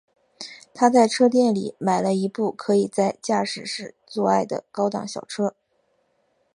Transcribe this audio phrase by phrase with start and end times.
[0.73, 5.53] 他在车店里买了一部可以在驾驶室做爱的高档小车。